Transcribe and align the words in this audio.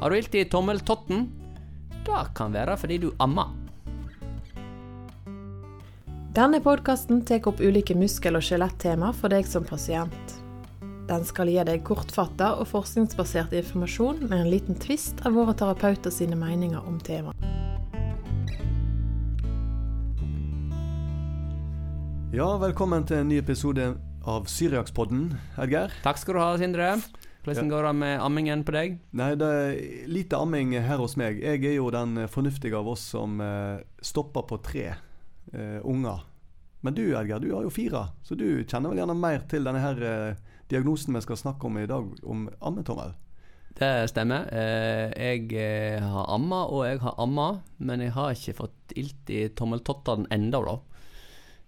Har 0.00 0.10
du 0.10 0.18
ilt 0.18 0.34
i 0.34 0.44
tommeltotten? 0.44 1.26
Det 2.06 2.20
kan 2.34 2.54
være 2.56 2.72
fordi 2.80 2.96
du 3.02 3.10
ammer. 3.20 3.50
Denne 6.32 6.60
podkasten 6.64 7.20
tar 7.28 7.44
opp 7.50 7.60
ulike 7.60 7.92
muskel- 7.92 8.38
og 8.38 8.46
skjelettema 8.46 9.10
for 9.12 9.28
deg 9.28 9.44
som 9.44 9.66
pasient. 9.68 10.32
Den 11.10 11.28
skal 11.28 11.52
gi 11.52 11.60
deg 11.68 11.84
kortfatta 11.84 12.54
og 12.62 12.70
forskningsbasert 12.72 13.52
informasjon 13.60 14.24
med 14.24 14.38
en 14.38 14.48
liten 14.48 14.80
tvist 14.80 15.20
av 15.28 15.36
våre 15.36 15.52
terapeuter 15.52 16.08
sine 16.08 16.38
meninger 16.38 16.80
om 16.80 16.96
temaet. 17.04 17.36
Ja, 22.32 22.54
velkommen 22.56 23.04
til 23.04 23.20
en 23.20 23.34
ny 23.34 23.42
episode 23.44 23.98
av 24.24 24.48
Syriakspodden, 24.48 25.34
Edgar. 25.60 25.92
Takk 26.06 26.24
skal 26.24 26.38
du 26.38 26.46
ha, 26.46 26.54
Sindre. 26.56 26.94
Hvordan 27.44 27.70
går 27.72 27.86
det 27.88 27.92
med 27.96 28.20
ammingen 28.20 28.64
på 28.68 28.74
deg? 28.76 28.98
Nei, 29.16 29.30
det 29.40 29.46
er 29.48 29.78
lite 30.12 30.40
amming 30.40 30.74
her 30.76 31.00
hos 31.00 31.16
meg. 31.20 31.40
Jeg 31.40 31.62
er 31.64 31.78
jo 31.78 31.88
den 31.94 32.26
fornuftige 32.28 32.76
av 32.76 32.90
oss 32.92 33.06
som 33.14 33.40
eh, 33.40 33.80
stopper 34.04 34.44
på 34.50 34.60
tre 34.64 34.90
uh, 34.92 35.80
unger. 35.88 36.26
Men 36.84 36.96
du, 36.96 37.02
Edgar, 37.14 37.40
du 37.40 37.48
har 37.54 37.64
jo 37.64 37.72
fire, 37.72 38.10
så 38.24 38.36
du 38.36 38.62
kjenner 38.68 38.92
vel 38.92 39.02
gjerne 39.02 39.16
mer 39.16 39.42
til 39.48 39.64
denne 39.68 39.80
her 39.82 40.04
uh, 40.04 40.52
diagnosen 40.70 41.16
vi 41.16 41.24
skal 41.24 41.40
snakke 41.40 41.66
om 41.66 41.80
i 41.80 41.88
dag, 41.88 42.12
om 42.22 42.46
ammetommel? 42.60 43.16
Det 43.80 44.10
stemmer. 44.10 44.48
Eh, 44.52 45.08
jeg 45.14 45.52
eh, 45.56 46.02
har 46.02 46.30
amma, 46.34 46.64
og 46.68 46.84
jeg 46.88 47.00
har 47.04 47.16
amma, 47.22 47.48
men 47.78 48.02
jeg 48.04 48.14
har 48.16 48.34
ikke 48.34 48.58
fått 48.64 48.94
ilt 48.98 49.30
i 49.32 49.44
tommeltottene 49.56 50.28
ennå, 50.34 50.62
da. 50.66 50.78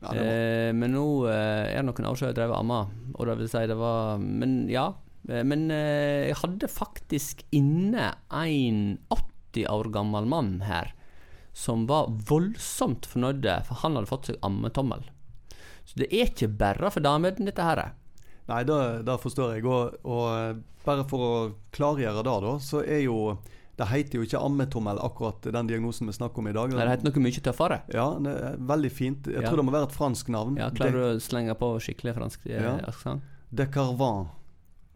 Ja, 0.02 0.12
Eh, 0.18 0.72
men 0.74 0.90
nå 0.96 1.04
eh, 1.30 1.70
er 1.70 1.78
det 1.78 1.86
noen 1.86 2.08
år 2.08 2.16
siden 2.18 2.32
jeg 2.32 2.38
drev 2.40 2.56
amma, 2.56 2.80
og 3.14 3.28
det 3.28 3.36
vil 3.38 3.50
si 3.52 3.60
det 3.70 3.76
var 3.78 4.18
Men 4.18 4.64
ja. 4.66 4.88
Eh, 5.28 5.42
Men 5.44 5.70
eh, 5.70 6.28
jeg 6.30 6.36
hadde 6.42 6.68
faktisk 6.68 7.44
inne 7.52 8.14
en 8.30 8.98
80 9.10 9.66
år 9.68 9.90
gammel 9.92 10.26
mann 10.26 10.60
her 10.66 10.92
som 11.52 11.86
var 11.86 12.06
voldsomt 12.08 13.04
fornøyde, 13.04 13.58
for 13.68 13.74
han 13.82 13.96
hadde 13.98 14.08
fått 14.08 14.30
seg 14.30 14.38
ammetommel. 14.42 15.02
Så 15.84 15.98
det 16.00 16.06
er 16.14 16.30
ikke 16.30 16.48
bare 16.48 16.88
for 16.94 17.04
damer, 17.04 17.34
dette 17.36 17.62
her. 17.66 17.82
Nei, 18.48 18.62
det, 18.64 18.78
det 19.04 19.16
forstår 19.20 19.56
jeg. 19.58 19.66
Og, 19.68 19.98
og 20.08 20.24
eh, 20.32 20.54
bare 20.86 21.04
for 21.10 21.20
å 21.26 21.34
klargjøre 21.76 22.24
det, 22.24 22.36
da, 22.46 22.54
så 22.64 22.80
er 22.82 23.04
jo 23.04 23.36
Det 23.76 23.86
heter 23.88 24.18
jo 24.18 24.24
ikke 24.26 24.40
ammetommel, 24.44 24.98
akkurat 25.00 25.46
den 25.52 25.66
diagnosen 25.70 26.06
vi 26.06 26.12
snakker 26.12 26.42
om 26.42 26.48
i 26.50 26.52
dag. 26.52 26.70
Nei, 26.74 26.82
Det 26.84 26.90
heter 26.92 27.08
noe 27.08 27.22
mye 27.24 27.40
tøffere. 27.46 27.78
Ja, 27.94 28.04
det 28.20 28.32
er 28.48 28.56
veldig 28.72 28.90
fint. 28.92 29.26
Jeg 29.32 29.42
Ja. 29.42 29.48
tror 29.48 29.56
det 29.62 29.64
må 29.64 29.72
være 29.72 29.88
et 29.88 29.96
fransk 29.96 30.28
navn. 30.28 30.56
Ja, 30.60 30.68
Klarer 30.70 30.92
du 30.92 31.04
å 31.16 31.20
slenge 31.24 31.54
på 31.56 31.70
skikkelig 31.80 32.14
fransk 32.18 32.44
Ja. 32.46 32.74
aksent? 32.88 33.22
De 33.52 33.66
Carvan. 33.66 34.28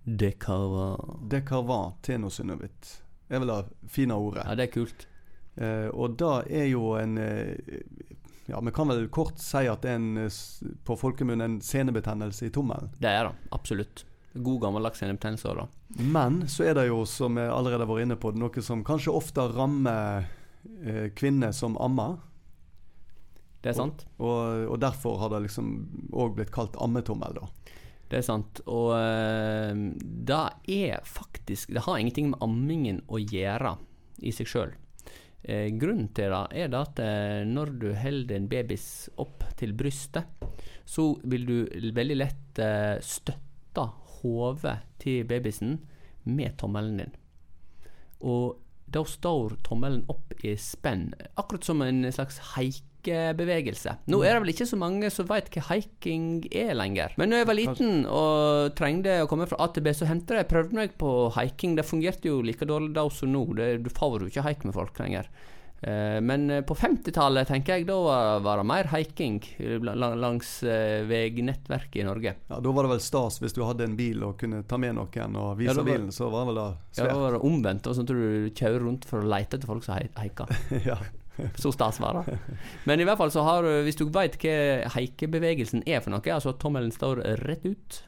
Decarva. 0.06 1.18
De 1.28 1.40
Carvan 1.42 1.92
tenosynovit. 2.02 3.02
er 3.28 3.40
vel 3.42 3.50
det 3.50 3.90
fine 3.90 4.14
ordet. 4.14 4.44
Ja, 4.46 4.54
det 4.54 4.68
er 4.68 4.72
kult. 4.76 5.06
Eh, 5.56 5.88
og 5.90 6.14
det 6.20 6.34
er 6.54 6.66
jo 6.70 6.92
en 7.00 7.16
eh, 7.18 7.56
Ja, 8.46 8.60
vi 8.60 8.70
kan 8.70 8.86
vel 8.86 9.08
kort 9.08 9.40
si 9.42 9.64
at 9.66 9.82
det 9.82 9.90
er 9.90 9.98
en, 9.98 10.16
eh, 10.22 10.36
på 10.86 10.94
folkemunne 11.00 11.48
en 11.48 11.56
senebetennelse 11.60 12.46
i 12.46 12.52
tommelen. 12.54 12.92
Det 13.02 13.10
er 13.10 13.26
det. 13.26 13.50
Absolutt. 13.56 14.04
God 14.36 14.60
gammeldags 14.62 15.02
senebetennelse 15.02 15.56
da. 15.58 15.66
Men 15.98 16.44
så 16.52 16.68
er 16.68 16.78
det 16.78 16.86
jo, 16.86 17.00
som 17.08 17.34
vi 17.34 17.48
allerede 17.48 17.82
har 17.82 17.90
vært 17.90 18.06
inne 18.06 18.20
på, 18.20 18.30
noe 18.36 18.62
som 18.62 18.84
kanskje 18.86 19.10
ofte 19.16 19.48
rammer 19.56 20.28
eh, 20.84 21.08
kvinner 21.18 21.50
som 21.56 21.74
ammer. 21.82 22.20
Det 23.64 23.72
er 23.72 23.80
sant. 23.80 24.06
Og, 24.22 24.68
og 24.70 24.78
derfor 24.78 25.18
har 25.18 25.34
det 25.34 25.48
liksom 25.48 25.72
òg 26.14 26.36
blitt 26.36 26.54
kalt 26.54 26.78
ammetommel, 26.78 27.40
da. 27.40 27.50
Det 28.06 28.20
er 28.20 28.26
sant. 28.26 28.62
Og 28.70 28.92
eh, 28.96 29.72
det 29.98 30.42
er 30.76 31.06
faktisk 31.06 31.74
Det 31.74 31.84
har 31.86 31.98
ingenting 31.98 32.32
med 32.32 32.42
ammingen 32.44 33.02
å 33.08 33.20
gjøre 33.20 33.76
i 34.22 34.32
seg 34.34 34.50
sjøl. 34.50 34.74
Eh, 35.46 35.68
grunnen 35.78 36.10
til 36.14 36.32
det 36.32 36.62
er 36.64 36.76
at 36.78 37.02
eh, 37.02 37.42
når 37.46 37.74
du 37.82 37.88
holder 37.98 38.38
en 38.38 38.48
babys 38.50 38.88
opp 39.22 39.44
til 39.58 39.74
brystet, 39.76 40.26
så 40.86 41.10
vil 41.26 41.46
du 41.48 41.56
veldig 41.94 42.16
lett 42.16 42.60
støtte 43.02 43.82
hodet 44.20 44.76
til 45.02 45.26
babysen 45.28 45.74
med 46.30 46.54
tommelen 46.60 47.00
din. 47.02 47.16
Og 48.22 48.54
da 48.86 49.02
står 49.02 49.58
tommelen 49.66 50.04
opp 50.12 50.32
i 50.46 50.54
spenn, 50.60 51.10
akkurat 51.34 51.66
som 51.66 51.82
en 51.82 52.06
slags 52.14 52.38
haikebevegelse. 53.06 53.96
Nå 54.10 54.20
er 54.24 54.34
det 54.36 54.42
vel 54.44 54.52
ikke 54.54 54.66
så 54.68 54.78
mange 54.80 55.10
som 55.12 55.26
veit 55.28 55.48
hva 55.54 55.62
haiking 55.70 56.28
er 56.52 56.74
lenger. 56.76 57.14
Men 57.18 57.30
når 57.32 57.42
jeg 57.42 57.48
var 57.50 57.58
liten 57.60 58.06
og 58.06 58.74
trengte 58.78 59.18
å 59.24 59.28
komme 59.30 59.46
fra 59.50 59.60
A 59.64 59.68
til 59.72 59.82
B, 59.86 59.92
så 59.96 60.08
hendte 60.08 60.34
det 60.34 60.44
jeg 60.44 60.52
prøvde 60.52 60.76
meg 60.78 60.96
på 61.00 61.12
haiking. 61.36 61.76
Det 61.78 61.86
fungerte 61.86 62.28
jo 62.30 62.42
like 62.44 62.66
dårlig 62.68 62.94
da 62.96 63.06
som 63.10 63.32
nå. 63.32 63.44
Det, 63.56 63.70
du 63.86 63.90
får 63.90 64.20
jo 64.26 64.32
ikke 64.32 64.46
haik 64.46 64.64
med 64.66 64.74
folk 64.76 64.98
lenger. 65.02 65.28
Eh, 65.86 66.20
Men 66.24 66.48
eh, 66.50 66.62
på 66.64 66.72
50-tallet 66.74 67.48
tenker 67.50 67.76
jeg 67.76 67.86
da 67.86 67.98
var 68.40 68.56
det 68.62 68.64
mer 68.66 68.88
haiking 68.88 69.36
eh, 69.60 69.76
langs 69.84 70.62
eh, 70.64 71.02
veinettverket 71.06 72.00
i 72.00 72.06
Norge. 72.08 72.32
Ja, 72.48 72.60
Da 72.64 72.72
var 72.72 72.86
det 72.88 72.94
vel 72.94 73.02
stas 73.04 73.36
hvis 73.42 73.52
du 73.52 73.60
hadde 73.66 73.84
en 73.84 73.96
bil 73.98 74.24
og 74.24 74.38
kunne 74.40 74.62
ta 74.64 74.78
med 74.80 74.96
noen 74.96 75.36
og 75.36 75.58
vise 75.60 75.74
Ja, 75.74 75.76
var- 75.82 75.90
bilen. 75.92 76.08
Så 76.16 76.30
var 76.32 76.46
det 76.46 76.54
vel 76.54 76.62
da 76.62 76.66
svært. 76.96 77.04
Ja, 77.04 77.12
da 77.12 77.20
var 77.26 77.36
det 77.36 77.42
omvendt. 77.44 77.86
og 77.86 77.94
Sånn 77.98 78.08
at 78.08 78.14
du 78.16 78.50
kjører 78.56 78.86
rundt 78.88 79.04
for 79.04 79.20
å 79.20 79.28
lete 79.28 79.58
etter 79.60 79.68
folk 79.68 79.84
som 79.84 79.98
hei- 80.00 80.10
haiker. 80.16 80.48
ja. 80.88 80.96
Så 81.62 81.72
stas 81.72 82.00
var 82.00 82.22
det. 82.22 82.38
Men 82.84 83.00
i 83.00 83.06
hvert 83.08 83.20
fall 83.20 83.32
så 83.34 83.44
har 83.46 83.66
du, 83.66 83.70
hvis 83.86 83.98
du 83.98 84.06
veit 84.12 84.38
hva 84.40 84.56
haikebevegelsen 84.94 85.84
er 85.86 86.02
for 86.04 86.14
noe, 86.14 86.22
altså 86.32 86.54
at 86.54 86.60
tommelen 86.62 86.94
står 86.94 87.22
rett 87.44 87.66
ut, 87.66 88.00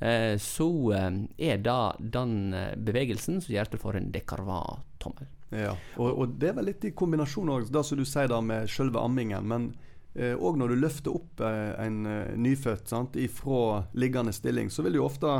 eh, 0.00 0.34
så 0.42 0.68
eh, 0.96 1.08
er 1.52 1.62
det 1.64 1.80
den 2.16 2.36
eh, 2.54 2.74
bevegelsen 2.76 3.40
som 3.40 3.54
gjør 3.54 3.68
at 3.68 3.74
du 3.74 3.80
får 3.80 4.00
en 4.00 4.12
dekarva-tommel. 4.14 5.32
Ja, 5.56 5.76
og, 5.96 6.08
og 6.10 6.38
det 6.40 6.50
er 6.50 6.56
vel 6.58 6.72
litt 6.72 6.84
i 6.84 6.94
kombinasjon 6.96 7.52
også, 7.54 7.72
det 7.72 7.84
som 7.86 8.00
du 8.00 8.06
sier 8.08 8.30
da 8.30 8.40
med 8.42 8.70
selve 8.70 9.00
ammingen. 9.00 9.46
Men 9.46 9.70
òg 10.16 10.56
når 10.56 10.72
du 10.72 10.80
løfter 10.80 11.14
opp 11.16 11.40
eh, 11.44 11.72
en 11.84 12.06
eh, 12.08 12.34
nyfødt 12.40 12.88
sant, 12.88 13.16
ifra 13.20 13.84
liggende 13.98 14.32
stilling, 14.32 14.70
så 14.72 14.84
vil 14.86 14.96
du 14.96 15.02
ofte 15.04 15.32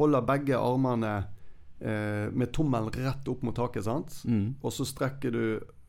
holde 0.00 0.20
begge 0.28 0.58
armene 0.58 1.14
eh, 1.80 2.28
med 2.32 2.52
tommelen 2.52 2.92
rett 2.92 3.28
opp 3.28 3.42
mot 3.42 3.56
taket. 3.56 3.84
sant? 3.84 4.20
Mm. 4.24 4.60
Og 4.60 4.72
så 4.72 4.86
strekker 4.88 5.34
du 5.34 5.44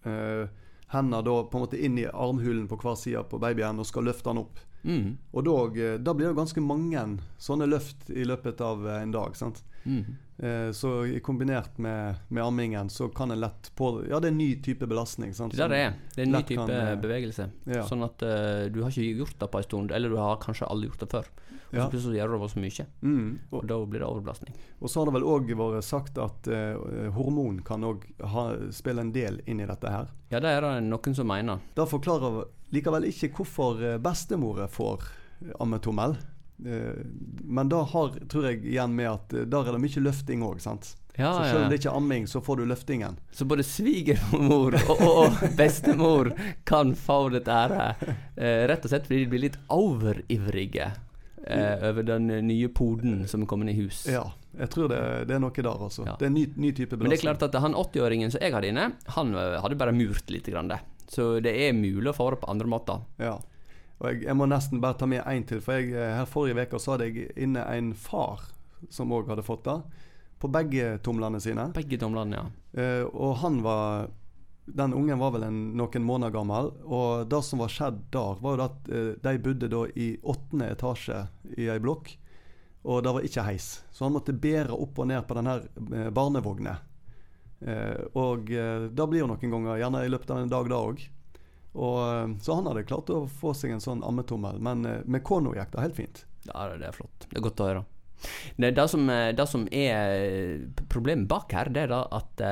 eh, 0.08 0.48
hendene 0.92 1.24
da 1.26 1.38
på 1.48 1.58
en 1.58 1.66
måte 1.66 1.80
inn 1.80 1.98
i 2.00 2.08
armhulen 2.08 2.68
på 2.68 2.80
hver 2.82 2.98
side 3.00 3.24
på 3.32 3.40
babyen 3.42 3.80
og 3.80 3.88
skal 3.88 4.08
løfte 4.10 4.32
han 4.32 4.42
opp. 4.44 4.60
Mm. 4.84 5.18
Og 5.32 5.46
da, 5.46 5.56
eh, 5.82 5.98
da 6.02 6.14
blir 6.18 6.32
det 6.32 6.40
ganske 6.40 6.64
mange 6.64 7.04
sånne 7.40 7.70
løft 7.70 8.10
i 8.10 8.26
løpet 8.28 8.62
av 8.66 8.88
eh, 8.88 9.02
en 9.02 9.14
dag. 9.16 9.36
sant? 9.38 9.64
Mm. 9.86 10.16
Eh, 10.42 10.72
Så 10.72 10.92
kombinert 11.22 11.78
med, 11.78 12.16
med 12.30 12.44
ammingen, 12.44 12.90
så 12.90 13.10
kan 13.14 13.32
en 13.32 13.40
lett 13.40 13.72
på 13.76 14.08
Ja, 14.10 14.20
det 14.20 14.28
er 14.30 14.32
en 14.32 14.38
ny 14.38 14.56
type 14.62 14.88
belastning. 14.88 15.34
Sant? 15.34 15.54
Det 15.54 15.62
er 15.64 15.70
det 15.70 15.78
det 16.16 16.24
er. 16.24 16.26
En 16.28 16.32
ny 16.32 16.42
type 16.44 16.66
kan, 16.68 16.70
eh, 16.70 16.96
bevegelse. 17.02 17.50
Ja. 17.66 17.84
Sånn 17.86 18.04
at 18.04 18.22
uh, 18.24 18.70
du 18.74 18.82
har 18.84 18.90
ikke 18.92 19.18
gjort 19.22 19.38
det 19.40 19.52
på 19.52 19.58
en 19.62 19.64
stund, 19.64 19.92
eller 19.92 20.10
du 20.10 20.18
har 20.18 20.38
kanskje 20.42 20.68
aldri 20.70 20.90
gjort 20.90 21.00
det 21.06 21.10
før. 21.12 21.26
Og 21.72 21.78
Ja. 21.78 21.86
så 21.86 21.92
plutselig 21.94 22.18
gjør 22.20 22.32
du 22.34 22.40
det 22.42 22.50
så 22.52 22.60
mye, 22.60 22.86
Mm. 23.02 23.40
og 23.52 23.60
Og, 23.64 23.68
da 23.68 23.76
blir 23.86 24.00
det 24.00 24.08
overbelastning. 24.08 24.54
og 24.82 24.90
så 24.90 25.00
har 25.00 25.06
det 25.06 25.14
vel 25.14 25.24
òg 25.24 25.54
vært 25.56 25.84
sagt 25.84 26.18
at 26.18 26.48
uh, 26.48 27.12
hormon 27.12 27.62
kan 27.64 27.82
òg 27.82 28.04
spille 28.74 29.00
en 29.00 29.12
del 29.14 29.40
inn 29.48 29.62
i 29.62 29.66
dette 29.66 29.88
her. 29.88 30.08
Ja, 30.32 30.40
det 30.40 30.50
er 30.50 30.62
det 30.62 30.84
noen 30.84 31.16
som 31.16 31.28
mener. 31.28 31.60
Det 31.76 31.88
forklarer 31.88 32.46
likevel 32.74 33.04
ikke 33.08 33.32
hvorfor 33.36 33.82
eh, 33.84 33.98
får 34.68 35.02
ammetommel. 35.60 36.18
Eh, 36.66 37.04
Men 37.44 37.70
det 37.70 37.76
har, 37.92 38.18
tror 38.30 38.46
jeg, 38.50 38.64
igjen 38.66 38.94
med 38.96 39.10
at 39.12 39.34
eh, 39.34 39.46
der 39.50 39.68
er 39.68 39.78
det 39.78 39.82
mye 39.84 40.04
løfting 40.08 40.44
òg, 40.46 40.60
sant. 40.64 40.96
Ja, 41.18 41.34
så 41.36 41.44
selv 41.50 41.64
om 41.66 41.70
det 41.72 41.80
ikke 41.82 41.90
er 41.92 41.98
amming, 42.00 42.28
så 42.30 42.40
får 42.42 42.62
du 42.62 42.66
løftingen. 42.70 43.18
Så 43.36 43.46
både 43.46 43.66
svigermor 43.68 44.78
og, 44.94 45.42
bestemor 45.60 46.30
kan 46.64 46.94
få 46.96 47.18
dette 47.34 47.52
her, 47.52 47.98
eh, 48.38 48.62
rett 48.72 48.86
og 48.88 48.94
slett 48.94 49.10
fordi 49.10 49.26
de 49.26 49.32
blir 49.34 49.44
litt 49.50 49.58
overivrige 49.76 50.88
eh, 51.48 51.90
over 51.90 52.08
den 52.08 52.28
nye 52.48 52.70
poden 52.72 53.26
som 53.28 53.44
er 53.44 53.52
kommet 53.52 53.74
i 53.74 53.78
hus. 53.82 54.06
Ja, 54.08 54.24
jeg 54.58 54.72
tror 54.72 54.88
det, 54.92 55.02
det 55.28 55.36
er 55.36 55.44
noe 55.44 55.52
der, 55.56 55.70
altså. 55.76 56.06
Ja. 56.08 56.16
Det 56.20 56.30
er 56.30 56.32
en 56.32 56.40
ny, 56.40 56.46
ny 56.56 56.72
type 56.72 56.96
belastning. 56.96 57.10
Men 57.10 57.16
det 57.18 57.20
er 57.20 57.28
klart 57.28 57.46
at 57.50 57.62
han 57.64 57.76
80-åringen 57.76 58.32
som 58.32 58.42
jeg 58.44 58.56
hadde 58.56 58.72
inne, 58.72 58.88
han 59.18 59.36
hadde 59.36 59.80
bare 59.80 59.96
murt 59.96 60.32
litt. 60.32 60.48
Grann 60.52 60.72
det. 60.72 60.80
Så 61.12 61.34
det 61.44 61.52
er 61.68 61.76
mulig 61.76 62.08
å 62.12 62.16
få 62.16 62.30
det 62.32 62.40
på 62.46 62.50
andre 62.52 62.72
måter. 62.72 63.04
Ja. 63.20 63.36
Og 64.02 64.08
jeg, 64.10 64.24
jeg 64.26 64.38
må 64.38 64.48
nesten 64.50 64.82
bare 64.82 64.98
ta 64.98 65.08
med 65.10 65.26
én 65.30 65.46
til. 65.48 65.62
For 65.62 65.78
jeg, 65.78 65.94
eh, 65.94 66.16
her 66.18 66.30
forrige 66.30 66.66
uke 66.66 66.80
så 66.82 66.96
hadde 66.96 67.12
jeg 67.12 67.30
inne 67.38 67.66
en 67.70 67.92
far 67.94 68.48
som 68.90 69.14
òg 69.14 69.30
hadde 69.30 69.46
fått 69.46 69.68
det. 69.68 69.78
På 70.42 70.50
begge 70.50 70.96
tomlene 71.06 71.42
sine. 71.42 71.68
Begge 71.76 72.00
tomlene, 72.02 72.40
ja. 72.40 72.82
Eh, 72.82 73.06
og 73.06 73.38
han 73.44 73.62
var 73.66 74.10
Den 74.72 74.94
ungen 74.94 75.20
var 75.20 75.32
vel 75.34 75.44
en, 75.44 75.56
noen 75.76 76.04
måneder 76.06 76.32
gammel. 76.32 76.70
Og 76.86 77.28
det 77.30 77.42
som 77.44 77.60
var 77.60 77.72
skjedd 77.74 77.98
der, 78.14 78.38
var 78.40 78.56
jo 78.56 78.66
at 78.70 78.92
eh, 78.94 79.14
de 79.20 79.34
bodde 79.42 79.70
da 79.70 79.82
i 79.98 80.14
åttende 80.22 80.70
etasje 80.72 81.18
i 81.58 81.68
ei 81.68 81.80
blokk. 81.82 82.14
Og 82.88 83.02
det 83.04 83.14
var 83.14 83.26
ikke 83.26 83.46
heis. 83.46 83.82
Så 83.92 84.06
han 84.06 84.16
måtte 84.16 84.38
bære 84.38 84.74
opp 84.74 85.02
og 85.02 85.10
ned 85.10 85.26
på 85.28 85.38
den 85.38 85.50
her 85.50 85.66
eh, 85.66 86.10
barnevogna. 86.14 86.78
Eh, 87.62 88.06
og 88.18 88.50
eh, 88.54 88.88
det 88.90 89.10
blir 89.10 89.22
jo 89.22 89.30
noen 89.30 89.54
ganger, 89.54 89.82
gjerne 89.82 90.06
i 90.06 90.14
løpet 90.14 90.34
av 90.34 90.42
en 90.42 90.54
dag 90.54 90.70
da 90.72 90.80
òg. 90.82 91.04
Og, 91.74 92.00
eh, 92.04 92.36
så 92.44 92.58
han 92.58 92.68
hadde 92.68 92.84
klart 92.88 93.10
å 93.14 93.24
få 93.32 93.54
seg 93.56 93.76
en 93.76 93.84
sånn 93.84 94.04
ammetommel, 94.04 94.60
men 94.64 94.86
eh, 94.88 95.02
med 95.06 95.24
Kono 95.28 95.56
gikk 95.56 95.74
det 95.76 95.86
helt 95.86 95.98
fint. 95.98 96.24
Ja, 96.50 96.68
det 96.76 96.88
er 96.90 96.96
flott. 96.96 97.28
Det 97.30 97.40
er 97.40 97.48
godt 97.48 97.64
å 97.64 97.70
høre. 97.70 97.84
Det, 98.56 98.74
det, 98.78 98.88
som, 98.92 99.08
eh, 99.10 99.32
det 99.38 99.48
som 99.50 99.66
er 99.74 100.66
problemet 100.92 101.30
bak 101.32 101.54
her, 101.56 101.72
det 101.74 101.86
er 101.86 101.94
da 101.94 102.04
at 102.20 102.44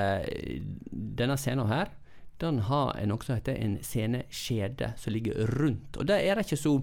denne 0.89 1.37
scenen 1.39 1.69
her 1.69 1.95
den 2.39 2.61
har 2.69 2.95
noe 3.03 3.25
som 3.25 3.35
heter 3.35 3.57
en 3.59 3.73
sceneskjede 3.83 4.93
som 4.95 5.11
ligger 5.11 5.49
rundt. 5.59 5.97
Og 5.99 6.07
det 6.07 6.21
er 6.23 6.39
det 6.39 6.45
ikke 6.47 6.61
så 6.61 6.77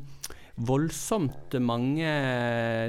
voldsomt 0.68 1.56
mange 1.64 2.10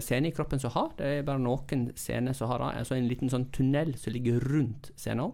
scener 0.04 0.28
i 0.28 0.36
kroppen 0.36 0.60
som 0.60 0.74
har. 0.76 0.90
Det 1.00 1.08
er 1.08 1.26
bare 1.28 1.40
noen 1.40 1.86
scener 1.96 2.36
som 2.36 2.52
har 2.52 2.60
det. 2.60 2.74
Altså 2.82 2.98
en 2.98 3.08
liten 3.08 3.32
sånn 3.32 3.48
tunnel 3.56 3.94
som 3.96 4.12
ligger 4.12 4.44
rundt 4.52 4.92
scenen. 5.00 5.32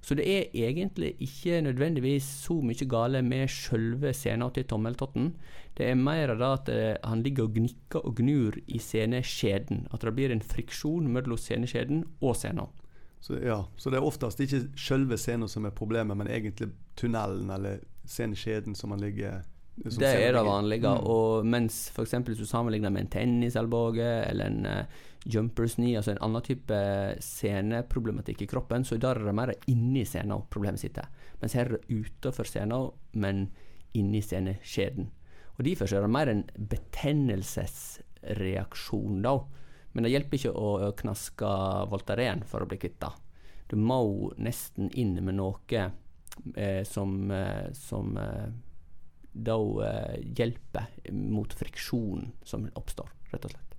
Så 0.00 0.16
det 0.16 0.24
er 0.24 0.54
egentlig 0.56 1.12
ikke 1.20 1.60
nødvendigvis 1.60 2.24
så 2.46 2.56
mye 2.64 2.86
gale 2.88 3.20
med 3.22 3.50
selve 3.52 4.14
scenen 4.16 4.52
til 4.56 4.64
tommeltotten. 4.64 5.34
Det 5.76 5.90
er 5.90 5.98
mer 5.98 6.32
av 6.32 6.40
det 6.40 6.50
at 6.50 6.70
eh, 6.72 6.96
han 7.04 7.22
ligger 7.22 7.48
og 7.48 7.58
gnikker 7.58 8.06
og 8.08 8.16
gnur 8.16 8.56
i 8.66 8.80
sceneskjeden. 8.80 9.86
At 9.92 10.06
det 10.06 10.14
blir 10.16 10.32
en 10.32 10.42
friksjon 10.42 11.10
mellom 11.12 11.38
sceneskjeden 11.38 12.06
og 12.20 12.36
scenen. 12.40 12.72
Så, 13.20 13.36
ja, 13.44 13.66
så 13.76 13.92
det 13.92 14.00
er 14.00 14.08
oftest 14.08 14.40
ikke 14.40 14.62
selve 14.80 15.18
scenen 15.20 15.48
som 15.52 15.68
er 15.68 15.76
problemet, 15.76 16.16
men 16.16 16.30
egentlig 16.32 16.70
tunnelen 16.96 17.52
eller 17.52 17.82
sceneskjeden 18.08 18.74
som 18.74 18.94
han 18.94 19.04
ligger 19.04 19.42
det 19.80 20.08
er 20.08 20.32
det 20.36 20.42
vanlige. 20.44 20.88
Mm. 20.88 21.06
Og 21.08 21.46
mens 21.46 21.90
f.eks. 21.94 22.14
hvis 22.26 22.38
du 22.42 22.46
sammenligner 22.48 22.90
med 22.92 23.00
en 23.06 23.12
tennisalbue 23.14 24.02
eller 24.02 24.46
en 24.46 24.66
uh, 24.66 24.84
jumpers 25.24 25.74
knee, 25.78 25.96
altså 25.96 26.10
en 26.14 26.24
annen 26.26 26.42
type 26.44 26.76
sceneproblematikk 27.24 28.42
i 28.44 28.50
kroppen, 28.50 28.84
så 28.84 28.92
der 29.00 29.14
er 29.16 29.24
det 29.30 29.36
mer 29.36 29.50
inni 29.70 30.04
scenen 30.08 30.46
problemet 30.52 30.80
sitter. 30.82 31.06
Mens 31.40 31.54
her 31.56 31.64
er 31.66 31.72
det 31.78 31.88
utenfor 31.88 32.44
scenen, 32.48 32.84
men 33.12 33.36
inni 33.96 34.20
sceneskjeden. 34.22 35.06
Og 35.58 35.64
Derfor 35.66 35.86
er 35.92 36.00
det 36.04 36.16
mer 36.16 36.28
en 36.32 36.44
betennelsesreaksjon, 36.56 39.16
da. 39.24 39.34
Men 39.92 40.02
det 40.06 40.14
hjelper 40.14 40.34
ikke 40.38 40.56
å 40.56 40.92
knaske 41.00 41.48
Voltaren 41.90 42.40
for 42.48 42.58
å 42.62 42.68
bli 42.70 42.78
kvitt 42.80 43.00
det. 43.02 43.12
Du 43.70 43.76
må 43.78 44.00
nesten 44.40 44.90
inn 44.98 45.14
med 45.24 45.36
noe 45.38 45.82
eh, 46.56 46.82
som, 46.88 47.30
eh, 47.30 47.70
som 47.76 48.16
eh, 48.18 48.48
da 49.32 49.56
eh, 49.86 50.20
hjelper 50.36 50.88
mot 51.12 51.52
friksjonen 51.54 52.32
som 52.44 52.66
oppstår, 52.74 53.10
rett 53.32 53.46
og 53.46 53.54
slett. 53.54 53.76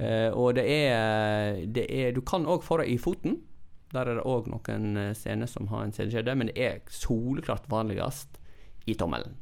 Eh, 0.00 0.30
og 0.30 0.54
det 0.56 0.64
er, 0.64 1.62
det 1.68 1.86
er, 1.90 2.12
Du 2.16 2.22
kan 2.24 2.46
òg 2.48 2.64
få 2.64 2.80
det 2.80 2.88
i 2.92 2.98
foten. 3.00 3.40
Der 3.92 4.08
er 4.08 4.20
det 4.20 4.28
òg 4.28 4.48
noen 4.48 4.96
eh, 4.96 5.14
scener 5.16 5.50
som 5.50 5.68
har 5.72 5.84
en 5.84 5.92
seneskjede, 5.92 6.36
men 6.38 6.48
det 6.48 6.56
er 6.56 6.78
soleklart 6.88 7.68
vanligst 7.72 8.38
i 8.88 8.96
tommelen. 8.98 9.36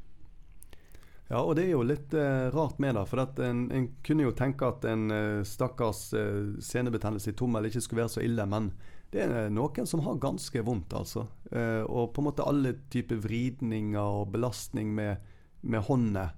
Ja, 1.30 1.44
og 1.44 1.54
det 1.54 1.68
er 1.68 1.76
jo 1.76 1.84
litt 1.86 2.14
uh, 2.18 2.50
rart 2.50 2.80
med 2.82 2.96
det. 2.98 3.04
For 3.06 3.22
en, 3.46 3.68
en, 3.70 3.86
kunne 4.02 4.26
jo 4.26 4.34
tenke 4.34 4.66
at 4.66 4.86
en 4.90 5.04
uh, 5.14 5.42
stakkars 5.46 6.08
uh, 6.18 6.56
senebetennelse 6.58 7.30
i 7.30 7.36
tommel 7.38 7.68
ikke 7.68 7.82
skulle 7.84 8.02
være 8.02 8.14
så 8.16 8.24
ille, 8.26 8.46
men 8.50 8.72
det 9.14 9.22
er 9.24 9.52
noen 9.54 9.86
som 9.86 10.02
har 10.06 10.18
ganske 10.22 10.62
vondt, 10.66 10.94
altså. 10.98 11.28
Uh, 11.54 11.86
og 11.86 12.10
på 12.14 12.22
en 12.22 12.28
måte 12.30 12.46
alle 12.46 12.74
typer 12.90 13.22
vridninger 13.22 14.02
og 14.02 14.34
belastning 14.34 14.90
med, 14.94 15.22
med 15.62 15.86
hånda 15.86 16.28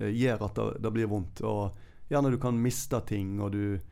gjør 0.00 0.44
at 0.46 0.54
det, 0.54 0.66
det, 0.84 0.92
blir 0.94 1.10
vondt. 1.10 1.42
Og 1.46 1.74
gjerne 2.10 2.30
du 2.30 2.38
kan 2.42 2.58
miste 2.58 3.00
ting, 3.06 3.38
og 3.42 3.52
du 3.54 3.64
eh, 3.74 3.89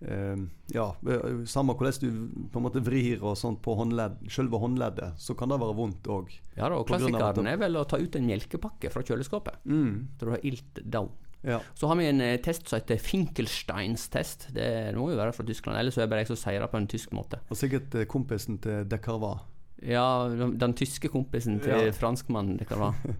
Ja, 0.00 0.88
eh, 1.10 1.44
samme 1.50 1.74
hvordan 1.74 2.02
du 2.02 2.48
på 2.52 2.60
en 2.60 2.66
måte 2.66 2.82
vrir 2.86 3.22
og 3.24 3.34
sånt 3.38 3.58
på 3.64 3.74
håndledd, 3.78 4.20
selve 4.30 4.60
håndleddet, 4.62 5.18
så 5.18 5.34
kan 5.38 5.50
det 5.50 5.58
være 5.58 5.78
vondt 5.78 6.06
òg. 6.12 6.30
Ja 6.58 6.68
og 6.74 6.86
klassikeren 6.86 7.50
er 7.50 7.58
vel 7.58 7.78
å 7.80 7.86
ta 7.88 7.98
ut 7.98 8.18
en 8.18 8.28
melkepakke 8.28 8.92
fra 8.94 9.02
kjøleskapet. 9.02 9.58
Mm. 9.66 10.06
Så 10.18 10.28
du 10.28 10.34
har 10.36 10.46
ilt 10.46 10.82
down. 10.84 11.10
Ja. 11.42 11.60
Så 11.74 11.86
har 11.86 11.96
vi 11.96 12.06
en 12.08 12.20
eh, 12.20 12.40
test 12.42 12.68
som 12.68 12.80
heter 12.80 12.98
Finkelsteins 12.98 14.08
test. 14.10 14.48
Det, 14.54 14.94
må 14.98 15.10
jo 15.12 15.18
være 15.18 15.34
fra 15.36 15.46
Tyskland. 15.46 15.78
Ellers 15.78 15.98
er 15.98 16.06
det 16.06 16.12
bare 16.12 16.24
jeg 16.24 16.32
som 16.32 16.40
sier 16.40 16.62
det 16.62 16.70
på 16.72 16.80
en 16.80 16.90
tysk 16.90 17.14
måte. 17.14 17.40
Og 17.48 17.58
sikkert 17.58 17.94
eh, 17.94 18.08
kompisen 18.10 18.58
til 18.62 18.88
Decarva. 18.90 19.36
Ja, 19.78 20.26
den, 20.32 20.56
den, 20.58 20.74
tyske 20.74 21.10
kompisen 21.12 21.60
til 21.62 21.88
ja. 21.88 21.94
franskmannen 21.94 22.58
Decarva. 22.58 22.92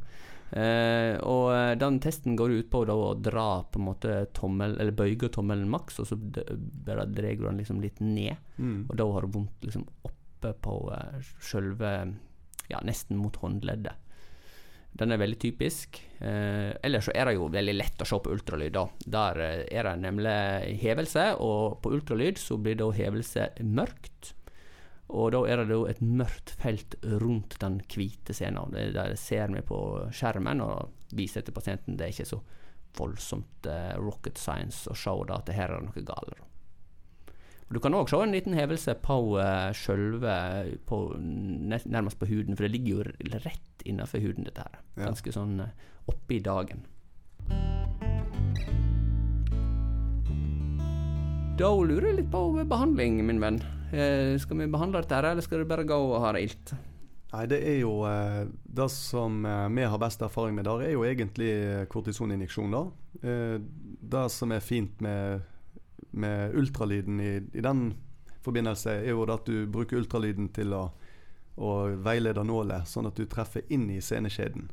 Eh, 0.51 1.15
og 1.29 1.51
eh, 1.53 1.75
den 1.81 1.99
testen 2.01 2.37
går 2.39 2.55
ut 2.57 2.71
på 2.73 2.85
å 2.89 3.11
dra 3.21 3.49
på 3.69 3.81
en 3.81 3.89
måte 3.91 4.19
tommel, 4.37 4.79
eller 4.81 4.97
bøye 4.97 5.31
tommelen 5.33 5.69
maks, 5.73 6.01
og 6.01 6.11
så 6.11 6.19
bare 6.19 7.05
drar 7.07 7.37
du 7.37 7.45
den 7.47 7.61
liksom 7.61 7.83
litt 7.85 8.01
ned. 8.01 8.37
Mm. 8.57 8.87
Og 8.89 8.97
da 8.97 9.09
har 9.13 9.27
du 9.27 9.37
vondt 9.37 9.69
liksom 9.69 9.87
oppe 10.09 10.55
på 10.63 10.81
uh, 10.93 11.19
sjølve 11.43 11.93
Ja, 12.69 12.83
nesten 12.85 13.17
mot 13.17 13.37
håndleddet. 13.41 13.97
Den 14.99 15.13
er 15.13 15.21
veldig 15.21 15.39
typisk. 15.39 16.01
Eh, 16.19 16.73
ellers 16.83 17.07
så 17.07 17.15
er 17.15 17.29
det 17.29 17.37
jo 17.37 17.51
veldig 17.53 17.75
lett 17.77 18.03
å 18.03 18.09
se 18.09 18.19
på 18.23 18.33
ultralyd. 18.35 18.75
da. 18.75 18.87
Der 19.05 19.43
eh, 19.45 19.61
er 19.71 19.87
det 19.87 19.95
nemlig 20.03 20.35
hevelse, 20.83 21.31
og 21.45 21.79
på 21.85 21.93
ultralyd 21.95 22.41
så 22.41 22.59
blir 22.59 22.79
da 22.81 22.89
hevelse 22.95 23.51
mørkt. 23.63 24.33
Og 25.09 25.31
da 25.33 25.41
er 25.49 25.63
det 25.65 25.73
jo 25.73 25.87
et 25.89 26.01
mørkt 26.05 26.53
felt 26.61 26.99
rundt 27.23 27.57
den 27.63 27.81
hvite 27.89 28.37
scenen. 28.37 28.75
Det, 28.75 28.91
det 28.97 29.17
ser 29.21 29.49
vi 29.55 29.65
på 29.65 29.79
skjermen 30.13 30.61
og 30.65 30.93
viser 31.17 31.45
til 31.45 31.57
pasienten. 31.57 31.97
Det 31.97 32.09
er 32.09 32.13
ikke 32.13 32.29
så 32.29 32.43
voldsomt 32.99 33.69
eh, 33.69 33.95
rocket 34.01 34.41
science 34.41 34.91
å 34.91 34.97
se 34.97 35.15
da, 35.29 35.41
at 35.41 35.55
her 35.55 35.73
er 35.73 35.81
det 35.81 35.89
noe 35.89 36.05
galt. 36.05 36.45
Du 37.69 37.77
kan 37.85 37.93
òg 37.93 38.09
se 38.09 38.17
en 38.25 38.33
liten 38.33 38.55
hevelse 38.57 38.95
på 39.05 39.15
uh, 39.37 39.69
sjølve 39.77 40.37
Nærmest 40.89 42.17
på 42.17 42.29
huden, 42.31 42.57
for 42.57 42.65
det 42.65 42.73
ligger 42.73 43.03
jo 43.03 43.35
rett 43.45 43.85
innenfor 43.85 44.25
huden, 44.25 44.49
dette 44.49 44.65
her. 44.65 44.79
Ganske 44.97 45.35
sånn 45.37 45.59
uh, 45.61 45.75
oppi 46.09 46.41
dagen. 46.41 46.87
Da 51.61 51.69
lurer 51.75 52.09
jeg 52.09 52.23
litt 52.23 52.33
på 52.33 52.41
behandling, 52.71 53.21
min 53.29 53.45
venn. 53.45 53.61
Eh, 53.93 54.39
skal 54.39 54.59
vi 54.59 54.69
behandle 54.69 55.01
dette, 55.03 55.17
eller 55.17 55.45
skal 55.45 55.63
det 55.63 55.69
bare 55.71 55.87
gå 55.89 55.97
og 55.97 56.21
ha 56.23 56.33
det 56.37 56.45
ilt? 56.45 56.73
Nei, 57.29 57.45
det 57.49 57.59
er 57.61 57.79
jo 57.83 57.93
eh, 58.09 58.49
Det 58.65 58.89
som 58.93 59.43
eh, 59.45 59.69
vi 59.77 59.85
har 59.85 60.01
best 60.01 60.23
erfaring 60.25 60.57
med 60.57 60.69
der, 60.69 60.85
er 60.85 60.95
jo 60.97 61.05
egentlig 61.05 61.53
kortisoninjeksjoner. 61.93 62.91
Det 63.19 64.27
som 64.31 64.53
er 64.53 64.63
fint 64.63 65.01
med, 65.03 65.41
med 66.13 66.55
ultralyden 66.55 67.21
i, 67.21 67.33
i, 67.53 67.65
den 67.65 67.95
forbindelse, 68.45 69.01
er 69.03 69.11
jo 69.11 69.25
at 69.33 69.49
du 69.49 69.67
bruker 69.67 69.99
ultralyden 69.99 70.53
til 70.55 70.77
å, 70.77 70.85
å 71.57 71.73
veilede 72.05 72.45
nålet, 72.47 72.87
sånn 72.89 73.09
at 73.11 73.19
du 73.19 73.27
treffer 73.27 73.67
inn 73.73 73.89
i 73.91 74.01
seneskjeden. 74.05 74.69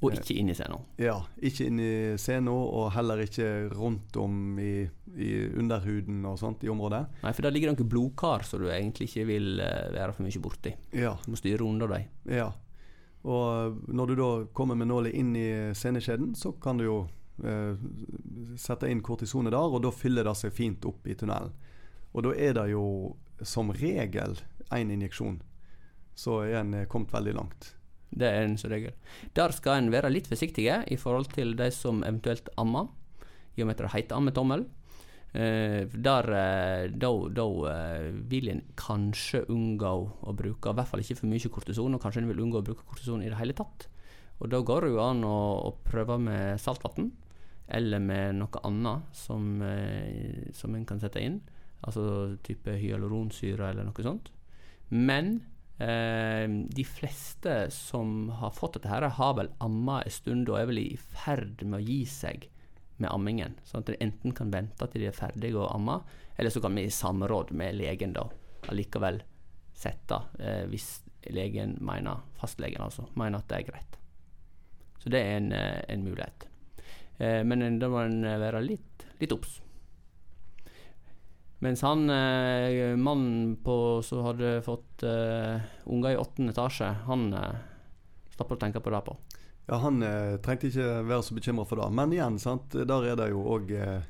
Og 0.00 0.14
ikke 0.16 0.34
inn 0.40 0.48
i 0.48 0.54
scenen? 0.56 0.80
Ja, 1.00 1.18
ikke 1.44 1.66
inn 1.68 1.80
i 1.82 1.92
scenen, 2.20 2.48
og 2.48 2.88
heller 2.94 3.20
ikke 3.20 3.68
rundt 3.74 4.16
om 4.16 4.56
i, 4.62 4.86
i, 5.12 5.30
underhuden 5.60 6.24
og 6.28 6.38
sånt 6.40 6.64
i 6.64 6.70
området. 6.72 7.02
Nei, 7.20 7.32
for 7.36 7.44
der 7.44 7.52
ligger 7.52 7.68
det 7.68 7.76
noen 7.76 7.92
blodkar 7.92 8.46
som 8.48 8.62
du 8.62 8.70
egentlig 8.72 9.10
ikke 9.10 9.26
vil 9.28 9.60
uh, 9.60 9.90
være 9.92 10.14
for 10.16 10.24
mye 10.24 10.42
borti. 10.42 10.72
Ja. 10.96 11.12
Du 11.20 11.34
må 11.34 11.40
styre 11.40 11.68
under 11.68 11.92
dem. 11.92 12.08
Ja. 12.32 12.48
Og 13.28 13.80
når 13.92 14.06
du 14.06 14.14
da 14.16 14.30
kommer 14.56 14.78
med 14.80 14.88
nåla 14.88 15.12
inn 15.12 15.34
i 15.36 15.48
sceneskjeden, 15.76 16.32
så 16.34 16.54
kan 16.56 16.80
du 16.80 16.86
jo 16.86 16.94
eh, 17.44 17.76
sette 18.56 18.88
inn 18.88 19.02
kortisonet 19.04 19.52
der, 19.52 19.60
og 19.60 19.82
da 19.84 19.92
fyller 19.92 20.24
det 20.24 20.32
seg 20.40 20.54
fint 20.56 20.86
opp 20.88 21.04
i 21.04 21.16
tunnelen. 21.20 21.52
Og 22.16 22.24
da 22.24 22.32
er 22.32 22.56
det 22.56 22.70
jo 22.72 22.84
som 23.44 23.74
regel 23.76 24.38
én 24.72 24.92
injeksjon. 24.92 25.36
Så 26.16 26.40
er 26.46 26.62
en 26.62 26.72
kommet 26.88 27.12
veldig 27.12 27.36
langt. 27.36 27.74
Det 28.10 28.26
er 28.26 28.42
en 28.42 28.58
som 28.58 28.72
regel. 28.72 28.94
Der 29.36 29.54
skal 29.54 29.78
en 29.78 29.92
være 29.92 30.10
litt 30.10 30.28
forsiktige 30.30 30.82
i 30.90 30.98
forhold 30.98 31.30
til 31.34 31.54
de 31.58 31.70
som 31.74 32.02
eventuelt 32.02 32.50
ammer, 32.58 32.90
i 33.56 33.62
og 33.62 33.68
med 33.68 33.76
at 33.76 33.84
det 33.84 33.94
heter 33.94 34.18
ammetommel. 34.18 34.66
Eh, 35.30 35.86
der 35.86 36.26
eh, 36.34 36.90
da, 36.90 37.10
da 37.30 37.46
eh, 37.70 38.08
vil 38.30 38.50
en 38.50 38.64
kanskje 38.74 39.44
unngå 39.52 39.94
å 40.26 40.34
bruke, 40.34 40.72
i 40.72 40.78
hvert 40.78 40.90
fall 40.90 41.04
ikke 41.04 41.20
for 41.20 41.30
mye 41.30 41.52
kortison, 41.54 41.94
og 41.94 42.02
kanskje 42.02 42.24
en 42.24 42.30
vil 42.32 42.42
unngå 42.42 42.62
å 42.62 42.66
bruke 42.66 42.86
kortison 42.88 43.22
i 43.22 43.30
det 43.30 43.38
hele 43.38 43.54
tatt. 43.54 43.86
Og 44.40 44.50
da 44.50 44.62
går 44.64 44.86
det 44.86 44.94
jo 44.94 45.02
an 45.04 45.22
å, 45.28 45.38
å 45.68 45.74
prøve 45.86 46.16
med 46.18 46.58
saltvann, 46.60 47.12
eller 47.70 48.02
med 48.02 48.40
noe 48.40 48.62
annet 48.66 49.14
som, 49.14 49.62
eh, 49.62 50.50
som 50.56 50.74
en 50.74 50.86
kan 50.88 51.00
sette 51.02 51.22
inn. 51.22 51.38
Altså 51.86 52.36
type 52.44 52.74
hyaluronsyre 52.76 53.70
eller 53.70 53.86
noe 53.86 54.04
sånt. 54.04 54.32
Men 54.90 55.38
de 55.80 56.84
fleste 56.84 57.54
som 57.72 58.28
har 58.36 58.50
fått 58.52 58.74
dette, 58.76 58.90
her 58.92 59.06
har 59.16 59.36
vel 59.38 59.48
amma 59.64 60.02
en 60.04 60.12
stund 60.12 60.50
og 60.52 60.58
er 60.58 60.66
vel 60.68 60.80
i 60.82 60.98
ferd 61.00 61.62
med 61.64 61.78
å 61.78 61.86
gi 61.86 62.02
seg 62.04 62.44
med 63.00 63.10
ammingen. 63.10 63.56
Sånn 63.64 63.82
at 63.82 63.90
de 63.90 63.98
enten 64.04 64.34
kan 64.36 64.52
vente 64.52 64.88
til 64.92 65.04
de 65.04 65.08
er 65.08 65.16
ferdige 65.16 65.58
å 65.58 65.70
amme, 65.72 66.00
eller 66.36 66.52
så 66.52 66.62
kan 66.62 66.76
vi 66.76 66.84
i 66.86 66.92
samråd 66.92 67.52
med 67.56 67.78
legen 67.80 68.12
da 68.16 68.26
allikevel 68.68 69.22
sette, 69.76 70.20
eh, 70.38 70.66
hvis 70.68 71.00
legen 71.32 71.78
mener, 71.84 72.20
fastlegen 72.40 72.84
altså, 72.84 73.06
mener 73.16 73.40
at 73.40 73.48
det 73.48 73.60
er 73.60 73.68
greit. 73.70 73.98
Så 75.00 75.12
det 75.12 75.22
er 75.24 75.38
en, 75.38 75.52
eh, 75.52 75.80
en 75.88 76.04
mulighet. 76.04 76.46
Eh, 77.18 77.42
men 77.44 77.78
da 77.80 77.88
må 77.88 78.04
en 78.04 78.22
være 78.22 78.62
litt 78.64 79.32
obs. 79.32 79.60
Mens 81.60 81.82
han 81.84 82.06
eh, 82.10 82.96
mannen 82.96 83.56
på, 83.64 83.74
som 84.02 84.24
hadde 84.24 84.62
fått 84.64 85.02
eh, 85.04 85.60
unger 85.84 86.14
i 86.14 86.16
åttende 86.16 86.54
etasje, 86.54 86.88
han 87.04 87.26
eh, 87.36 87.58
slapp 88.32 88.54
å 88.54 88.60
tenke 88.60 88.80
på 88.80 88.92
det 88.94 89.00
på. 89.04 89.16
Ja, 89.68 89.76
Han 89.84 90.02
eh, 90.02 90.38
trengte 90.42 90.70
ikke 90.70 91.02
være 91.06 91.22
så 91.22 91.36
bekymra 91.36 91.66
for 91.68 91.78
det. 91.78 91.90
Men 91.94 92.14
igjen, 92.16 92.40
sant? 92.42 92.72
der 92.72 93.04
er 93.12 93.18
det 93.20 93.28
jo 93.30 93.44
òg 93.54 93.68
eh, 93.76 94.08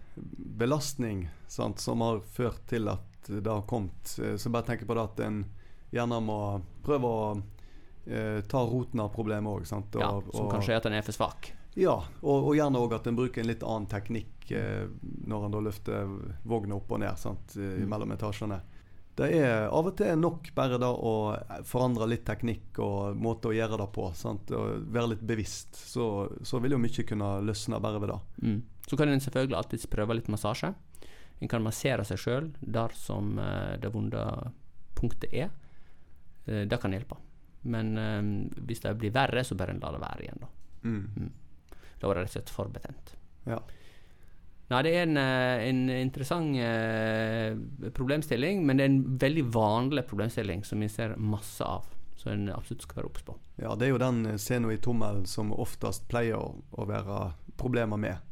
belastning 0.62 1.26
sant, 1.50 1.82
som 1.82 2.00
har 2.06 2.22
ført 2.22 2.62
til 2.70 2.88
at 2.88 3.28
det 3.28 3.50
har 3.50 3.66
kommet. 3.68 4.14
Eh, 4.22 4.38
så 4.38 4.52
bare 4.54 4.70
tenk 4.70 4.86
på 4.86 4.96
det 4.96 5.08
at 5.10 5.20
en 5.26 5.42
gjerne 5.90 6.20
må 6.22 6.40
prøve 6.86 7.10
å 7.10 7.24
eh, 8.06 8.40
ta 8.48 8.62
roten 8.62 9.02
av 9.02 9.10
problemet 9.12 9.52
òg. 9.52 9.66
Ja, 9.98 10.14
som 10.30 10.46
og, 10.46 10.52
kanskje 10.54 10.76
er 10.76 10.80
at 10.80 10.88
en 10.88 10.96
er 10.96 11.04
for 11.04 11.18
svak. 11.18 11.50
Ja, 11.78 11.94
og, 12.20 12.48
og 12.50 12.56
gjerne 12.58 12.80
òg 12.82 12.96
at 12.96 13.06
en 13.06 13.18
bruker 13.18 13.42
en 13.42 13.50
litt 13.50 13.62
annen 13.62 13.86
teknikk 13.90 14.50
eh, 14.50 14.88
når 15.00 15.46
en 15.46 15.54
da 15.54 15.62
løfter 15.62 16.12
vogna 16.42 16.80
opp 16.80 16.90
og 16.90 17.02
ned 17.02 17.18
sant, 17.20 17.54
mm. 17.54 17.86
mellom 17.90 18.14
etasjene. 18.16 18.58
Det 19.20 19.28
er 19.36 19.66
av 19.68 19.88
og 19.90 19.96
til 19.98 20.16
nok 20.16 20.48
bare 20.56 20.78
da 20.80 20.88
å 20.94 21.14
forandre 21.68 22.06
litt 22.08 22.22
teknikk 22.24 22.78
og 22.80 23.18
måte 23.20 23.50
å 23.50 23.54
gjøre 23.54 23.78
det 23.82 23.88
på. 23.92 24.06
Sant? 24.16 24.52
Og 24.56 24.86
være 24.88 25.12
litt 25.12 25.24
bevisst. 25.26 25.76
Så, 25.76 26.04
så, 26.46 26.60
vil 26.62 26.76
jo 26.76 26.80
mye 26.80 27.04
kunne 27.06 27.32
løsne 27.44 27.80
bare 27.82 28.00
ved 28.00 28.14
det. 28.14 28.20
Mm. 28.46 28.60
Så 28.86 28.96
kan 28.96 29.12
en 29.12 29.20
selvfølgelig 29.22 29.58
alltids 29.58 29.90
prøve 29.92 30.16
litt 30.16 30.30
massasje. 30.32 30.72
En 31.40 31.50
kan 31.50 31.64
massere 31.64 32.06
seg 32.08 32.20
sjøl 32.20 32.48
der 32.60 32.94
som 32.96 33.34
uh, 33.40 33.76
det 33.80 33.92
vonde 33.92 34.24
punktet 34.96 35.36
er. 35.36 35.52
Uh, 36.48 36.64
det 36.70 36.80
kan 36.80 36.96
hjelpe. 36.96 37.18
Men 37.60 37.92
hvis 38.56 38.80
det 38.80 38.94
blir 38.96 39.12
verre, 39.12 39.42
så 39.44 39.52
bør 39.52 39.74
en 39.74 39.82
la 39.82 39.90
det 39.92 39.98
være 40.00 40.24
igjen, 40.24 40.38
da. 40.40 40.48
Mm. 40.80 41.02
Mm. 41.12 41.32
Da 42.00 42.08
var 42.08 42.16
det 42.16 42.24
rett 42.24 42.32
og 42.32 42.38
slett 42.38 42.52
for 42.54 42.72
betent. 42.72 43.14
Ja. 43.48 43.60
Nei, 44.70 44.82
det 44.86 44.90
er 44.94 45.02
en, 45.02 45.16
eh, 45.18 45.62
en 45.66 45.80
interessant 45.90 46.54
eh, 46.62 47.90
problemstilling, 47.96 48.62
men 48.66 48.78
det 48.78 48.84
er 48.84 48.92
en 48.92 49.00
veldig 49.18 49.44
vanlig 49.50 50.04
problemstilling 50.06 50.62
som 50.66 50.82
vi 50.82 50.88
ser 50.88 51.16
masse 51.18 51.64
av. 51.66 51.88
Som 52.20 52.32
en 52.32 52.50
absolutt 52.52 52.84
skal 52.84 53.00
være 53.00 53.08
obs 53.08 53.24
på. 53.26 53.34
Ja, 53.58 53.74
det 53.74 53.88
er 53.88 53.94
jo 53.94 54.02
den 54.02 54.20
eh, 54.30 54.38
scenen 54.38 54.70
i 54.70 54.78
tommelen 54.78 55.26
som 55.26 55.50
oftest 55.52 56.06
pleier 56.12 56.38
å 56.38 56.86
være 56.86 57.32
problemer 57.58 57.98
med. 57.98 58.22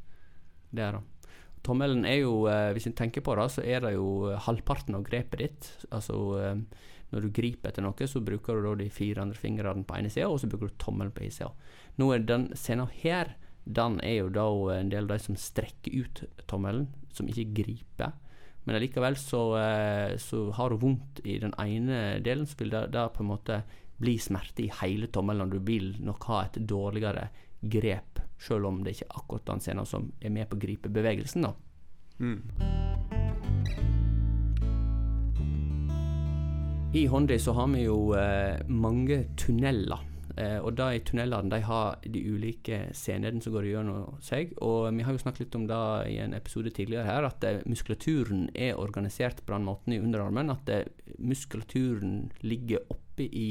Det 0.71 0.85
er 0.85 0.99
det. 0.99 1.33
Tommelen 1.67 2.05
er 2.07 2.21
jo, 2.21 2.45
hvis 2.73 2.87
en 2.87 2.95
tenker 2.97 3.21
på 3.25 3.35
det, 3.35 3.49
så 3.51 3.65
er 3.67 3.83
det 3.83 3.91
jo 3.97 4.31
halvparten 4.47 4.95
av 4.95 5.03
grepet 5.05 5.41
ditt. 5.43 5.67
Altså 5.91 6.39
når 7.11 7.25
du 7.25 7.33
griper 7.35 7.73
etter 7.73 7.85
noe, 7.85 8.09
så 8.09 8.23
bruker 8.25 8.57
du 8.57 8.69
da 8.69 8.77
de 8.79 8.87
fire 8.95 9.25
andre 9.25 9.37
fingrene 9.37 9.83
på 9.85 9.97
ene 9.99 10.13
sida, 10.13 10.29
og 10.31 10.39
så 10.41 10.49
bruker 10.49 10.71
du 10.71 10.79
tommelen 10.81 11.13
på 11.13 11.25
ene 11.27 11.35
sida. 11.35 11.51
Nå 11.99 12.13
er 12.15 12.25
den 12.25 12.47
scenen 12.57 12.89
her 13.01 13.35
den 13.69 13.99
er 14.01 14.23
jo 14.23 14.31
da 14.33 14.47
en 14.79 14.89
del 14.93 15.05
av 15.05 15.13
de 15.13 15.25
som 15.27 15.37
strekker 15.37 15.93
ut 15.93 16.23
tommelen, 16.49 16.89
som 17.13 17.29
ikke 17.29 17.51
griper. 17.61 18.15
Men 18.65 18.81
likevel 18.83 19.17
så, 19.17 19.43
eh, 19.61 20.17
så 20.21 20.51
har 20.57 20.71
du 20.71 20.81
vondt 20.81 21.21
i 21.25 21.39
den 21.41 21.55
ene 21.61 22.21
delen, 22.25 22.47
så 22.47 22.57
vil 22.59 22.73
det, 22.73 22.91
det 22.93 23.05
på 23.15 23.25
en 23.25 23.31
måte 23.31 23.63
bli 23.99 24.19
smerte 24.21 24.65
i 24.65 24.73
hele 24.83 25.09
tommelen. 25.13 25.51
Du 25.51 25.59
vil 25.59 25.97
nok 26.05 26.25
ha 26.31 26.43
et 26.45 26.59
dårligere 26.69 27.29
grep, 27.61 28.21
selv 28.39 28.69
om 28.69 28.83
det 28.85 28.95
ikke 28.95 29.09
er 29.09 29.21
akkurat 29.21 29.49
den 29.53 29.65
scenen 29.65 29.89
som 29.89 30.13
er 30.21 30.33
med 30.35 30.49
på 30.49 30.59
å 30.59 30.63
gripe 30.63 30.93
bevegelsen. 30.93 31.49
da. 31.49 31.55
Mm. 32.19 32.43
I 36.95 37.07
Hondi 37.07 37.37
så 37.39 37.53
har 37.53 37.69
vi 37.69 37.83
jo 37.85 38.15
eh, 38.17 38.65
mange 38.69 39.27
tunneler 39.37 40.05
Eh, 40.39 40.59
og 40.63 40.79
i 40.79 41.01
tunnelene 41.03 41.51
de 41.51 41.59
har 41.67 41.97
de 42.05 42.21
ulike 42.31 42.93
scenene 42.95 43.43
som 43.43 43.55
går 43.57 43.73
gjennom 43.73 44.19
seg. 44.23 44.53
Og 44.63 44.87
vi 44.95 45.07
har 45.07 45.17
jo 45.17 45.23
snakket 45.23 45.47
litt 45.47 45.57
om 45.59 45.65
det 45.67 45.81
i 46.13 46.19
en 46.23 46.37
episode 46.37 46.71
tidligere 46.77 47.09
her, 47.09 47.27
at 47.27 47.47
eh, 47.49 47.65
muskulaturen 47.67 48.47
er 48.55 48.79
organisert 48.79 49.43
på 49.43 49.57
den 49.57 49.67
måten 49.67 49.97
i 49.97 49.99
underarmen 50.03 50.55
at 50.55 50.71
eh, 50.71 50.87
muskulaturen 51.19 52.31
ligger 52.47 52.87
oppe 52.93 53.27
i, 53.27 53.49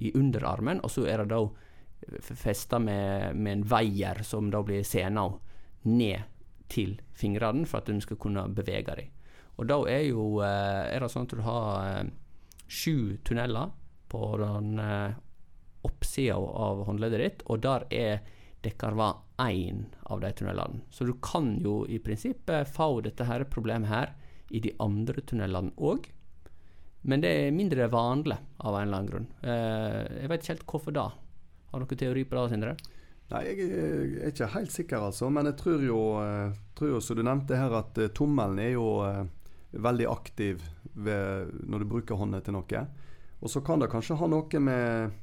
i 0.00 0.14
underarmen, 0.16 0.80
og 0.80 0.94
så 0.94 1.04
er 1.10 1.22
det 1.22 1.34
da 1.34 1.42
festa 2.24 2.78
med, 2.80 3.36
med, 3.36 3.52
en 3.58 3.68
veier 3.68 4.22
som 4.24 4.48
da 4.54 4.62
blir 4.64 4.86
sena 4.86 5.26
ned 5.90 6.24
til 6.72 6.94
fingrene 7.12 7.66
for 7.66 7.82
at 7.82 7.90
du 7.90 8.00
skal 8.00 8.20
kunne 8.22 8.46
bevege 8.54 8.96
dem. 8.96 9.12
Og 9.58 9.66
da 9.68 9.80
er 9.90 10.04
jo 10.06 10.38
er 10.46 11.02
det 11.02 11.08
sånn 11.10 11.26
at 11.26 11.32
du 11.34 11.42
har 11.42 12.12
sju 12.70 13.18
tunneler 13.26 13.72
på 14.08 14.36
den 14.38 14.78
oppsida 15.86 16.36
av 16.36 16.84
håndleddet 16.88 17.22
ditt, 17.22 17.46
og 17.46 17.62
der 17.62 17.86
er 17.94 18.20
dekkarva 18.64 19.12
én 19.38 19.84
av 20.10 20.20
de 20.20 20.32
tunnelene. 20.32 20.82
Så 20.90 21.06
du 21.06 21.14
kan 21.22 21.56
jo 21.62 21.84
i 21.86 22.00
prinsippet 22.02 22.70
få 22.74 23.00
dette 23.06 23.26
her 23.28 23.46
problemet 23.50 23.90
her 23.90 24.14
i 24.50 24.60
de 24.64 24.72
andre 24.82 25.22
tunnelene 25.22 25.74
òg. 25.76 26.08
Men 27.08 27.22
det 27.22 27.30
er 27.30 27.54
mindre 27.54 27.86
vanlig 27.92 28.36
av 28.58 28.74
en 28.74 28.88
eller 28.88 28.98
annen 28.98 29.10
grunn. 29.10 29.28
Eh, 29.42 30.22
jeg 30.24 30.30
vet 30.32 30.42
ikke 30.42 30.54
helt 30.54 30.70
hvorfor 30.72 30.96
da. 30.96 31.08
Har 31.70 31.78
du 31.78 31.86
noen 31.86 32.00
teori 32.00 32.24
på 32.26 32.36
det, 32.38 32.46
Sindre? 32.52 32.74
Nei, 33.28 33.42
jeg 33.44 33.68
er 33.68 34.32
ikke 34.32 34.50
helt 34.56 34.72
sikker, 34.74 35.04
altså. 35.10 35.28
Men 35.30 35.50
jeg 35.50 35.58
tror 35.60 35.84
jo, 35.84 36.00
eh, 36.24 36.56
tror 36.74 36.96
jo 36.96 37.00
som 37.04 37.18
du 37.18 37.22
nevnte 37.22 37.60
her, 37.60 37.76
at 37.78 38.00
eh, 38.00 38.10
tommelen 38.16 38.58
er 38.64 38.72
jo 38.74 38.88
veldig 39.78 40.08
aktiv 40.08 40.64
ved, 40.96 41.52
når 41.68 41.84
du 41.84 41.90
bruker 41.92 42.18
hånda 42.18 42.40
til 42.42 42.56
noe. 42.56 42.84
Og 43.38 43.52
så 43.52 43.62
kan 43.62 43.78
det 43.78 43.90
kanskje 43.92 44.16
ha 44.18 44.26
noe 44.26 44.60
med 44.64 45.18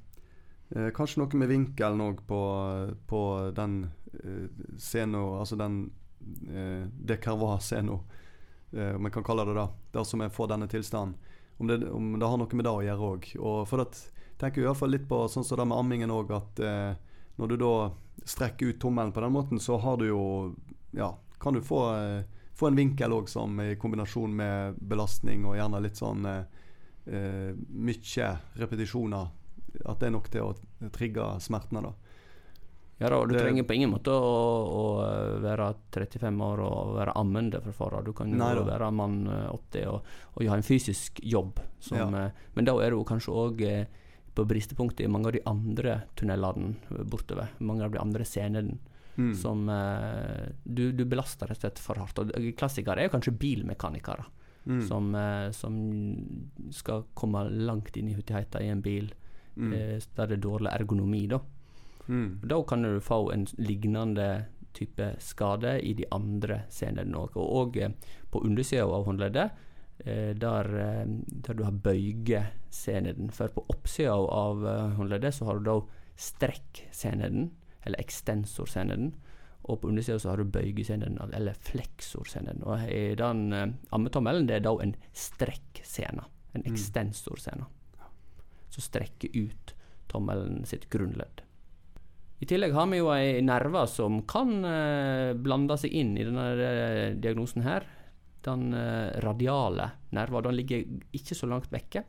Eh, 0.69 0.89
kanskje 0.95 1.21
noe 1.21 1.37
med 1.37 1.51
vinkelen 1.51 2.01
òg 2.01 2.23
på, 2.25 2.41
på, 3.07 3.21
den 3.55 3.83
eh, 4.17 4.47
scenen, 4.81 5.19
altså 5.37 5.57
den 5.59 5.77
eh, 6.49 6.87
De 6.89 7.17
Carvois-scenen, 7.21 7.99
eh, 8.73 8.95
om 8.95 9.05
jeg 9.05 9.13
kan 9.13 9.27
kalle 9.27 9.45
det 9.45 9.57
det. 9.59 9.67
Der 9.93 10.07
som 10.07 10.23
jeg 10.25 10.33
får 10.33 10.49
denne 10.53 10.69
tilstanden. 10.71 11.17
Om 11.57 11.67
det, 11.67 11.77
om 11.87 12.15
det 12.19 12.27
har 12.27 12.39
noe 12.41 12.57
med 12.57 12.65
det 12.67 12.73
å 12.73 12.83
gjøre 12.83 13.11
òg. 13.13 13.27
Og 13.39 13.59
for 13.69 13.79
det 13.79 13.91
tenker 14.41 14.59
jeg 14.59 14.67
iallfall 14.67 14.91
litt 14.91 15.05
på 15.07 15.21
sånn 15.31 15.45
som 15.47 15.61
det 15.61 15.67
med 15.69 15.77
ammingen 15.79 16.11
òg, 16.11 16.33
at 16.35 16.59
eh, 16.59 16.97
når 17.39 17.51
du 17.51 17.57
da 17.61 17.75
strekker 18.25 18.73
ut 18.73 18.81
tommelen 18.81 19.13
på 19.15 19.21
den 19.23 19.35
måten, 19.35 19.61
så 19.61 19.77
har 19.79 20.01
du 20.01 20.09
jo 20.09 20.23
Ja, 20.95 21.11
kan 21.39 21.53
du 21.53 21.61
få, 21.61 21.79
eh, 21.93 22.23
få 22.55 22.67
en 22.67 22.77
vinkel 22.79 23.13
òg 23.13 23.29
som 23.29 23.59
i 23.61 23.75
kombinasjon 23.75 24.35
med 24.35 24.77
belastning 24.79 25.45
og 25.45 25.57
gjerne 25.59 25.81
litt 25.83 25.99
sånn 25.99 26.25
eh, 26.25 27.53
mye 27.69 28.29
repetisjoner 28.57 29.27
at 29.83 29.99
det 29.99 30.07
er 30.07 30.15
nok 30.15 30.31
til 30.31 30.51
å 30.51 30.89
trigge 30.95 31.27
smertene. 31.43 31.87
da. 31.89 31.93
Ja 32.97 33.09
da, 33.09 33.25
Du 33.25 33.33
det, 33.33 33.39
trenger 33.39 33.63
på 33.63 33.75
ingen 33.75 33.91
måte 33.91 34.13
å, 34.15 34.35
å, 34.71 34.83
være 35.43 35.73
35 35.91 36.43
år 36.45 36.61
og 36.63 36.93
være 36.95 37.15
ammende 37.19 37.59
for 37.65 37.75
fara. 37.75 38.01
Du 38.05 38.13
kan 38.15 38.31
jo 38.31 38.39
nei, 38.39 38.53
være 38.55 38.87
mann 38.95 39.25
80 39.27 39.81
eh, 39.81 39.89
og, 39.91 40.13
og 40.31 40.47
ha 40.47 40.55
en 40.55 40.63
fysisk 40.63 41.19
jobb. 41.19 41.59
Som, 41.83 41.99
ja. 41.99 42.07
Eh, 42.29 42.45
men 42.55 42.67
da 42.67 42.77
er 42.79 42.95
du 42.95 43.03
kanskje 43.07 43.35
òg 43.35 43.63
eh, 43.67 43.89
på 44.35 44.45
bristepunktet 44.47 45.03
i 45.03 45.11
mange 45.11 45.31
av 45.31 45.35
de 45.35 45.43
andre 45.51 45.97
tunnelene 46.15 47.03
bortover. 47.11 47.51
Mange 47.59 47.83
av 47.83 47.91
de 47.95 47.99
andre 47.99 48.27
scenene. 48.27 48.79
Mm. 49.15 49.29
Som 49.39 49.61
du, 50.67 50.89
du, 50.91 51.05
belaster 51.07 51.47
rett 51.47 51.61
og 51.61 51.63
slett 51.63 51.77
for 51.79 51.99
hardt. 52.01 52.17
Og 52.19 52.49
Klassikere 52.59 53.05
er 53.05 53.11
kanskje 53.13 53.31
bilmekanikere. 53.39 54.25
Mm. 54.67 54.81
Som, 54.83 55.13
som, 55.55 55.77
skal 56.75 57.05
komme 57.15 57.45
langt 57.47 57.95
inn 57.95 58.09
i 58.11 58.15
hutigheta 58.17 58.59
i 58.59 58.67
en 58.73 58.83
bil 58.83 59.07
mm. 59.55 59.73
eh, 59.73 59.99
der 60.15 60.27
det 60.27 60.37
er 60.39 60.47
dårlig 60.47 60.71
ergonomi. 60.73 61.25
Da. 61.27 61.39
Mm. 62.07 62.39
da 62.43 62.63
kan 62.63 62.83
du 62.83 62.99
få 63.01 63.31
en 63.33 63.47
lignende 63.57 64.45
type 64.75 65.15
skade 65.19 65.79
i 65.81 65.93
de 65.93 66.05
andre 66.11 66.61
senene 66.69 67.17
òg. 67.17 67.37
Og 67.39 67.77
eh, 67.77 67.93
på 68.31 68.43
undersida 68.45 68.85
av 68.85 69.05
håndleddet, 69.07 69.61
eh, 70.05 70.31
der, 70.37 70.71
eh, 70.79 71.05
der, 71.47 71.53
du 71.53 71.63
har 71.63 71.71
bøygesenen. 71.87 73.31
For 73.35 73.53
på 73.55 73.65
oppsida 73.73 74.15
av 74.15 74.65
eh, 74.67 74.97
håndleddet 74.99 75.35
så 75.35 75.49
har 75.49 75.59
du 75.59 75.69
da 75.69 75.79
strekksenen, 76.15 77.49
eller 77.85 78.01
ekstensorscenen. 78.01 79.13
Og 79.65 79.81
på 79.81 79.89
undersida 79.89 80.19
så 80.21 80.33
har 80.33 80.41
du 80.41 80.51
bøygesenen, 80.51 81.17
eller 81.33 81.57
fleksorsenen. 81.65 82.61
Og 82.63 82.85
i 82.91 83.15
den 83.17 83.47
eh, 83.53 83.67
ammetommelen 83.95 84.49
det 84.49 84.59
er 84.59 84.67
da 84.67 84.75
en 84.83 84.95
strekksene. 85.15 86.27
En 86.55 86.63
mm. 86.63 87.65
Som 88.75 88.83
strekker 88.83 89.31
ut 89.33 89.75
tommelen 90.11 90.65
sitt 90.67 90.89
grunnledd. 90.91 91.41
I 92.39 92.45
tillegg 92.45 92.73
har 92.75 92.89
vi 92.91 92.99
jo 92.99 93.11
ei 93.13 93.39
nerve 93.45 93.85
som 93.87 94.19
kan 94.27 94.57
eh, 94.67 95.31
blande 95.39 95.77
seg 95.79 95.93
inn 95.95 96.17
i 96.19 96.25
denne 96.27 96.49
eh, 96.59 97.13
diagnosen 97.15 97.63
her. 97.63 97.87
Den 98.43 98.73
eh, 98.75 99.15
radiale 99.23 99.87
nerva. 100.15 100.43
Den 100.43 100.57
ligger 100.59 100.83
ikke 101.15 101.37
så 101.37 101.47
langt 101.49 101.71
vekke. 101.71 102.03